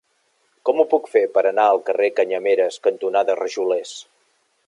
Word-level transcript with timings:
Com 0.69 0.79
ho 0.79 0.85
puc 0.93 1.09
fer 1.15 1.21
per 1.35 1.43
anar 1.49 1.65
al 1.73 1.83
carrer 1.91 2.09
Canyameres 2.21 2.79
cantonada 2.89 3.39
Rajolers? 3.43 3.95